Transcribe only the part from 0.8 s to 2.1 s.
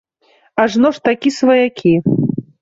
ж такі сваякі.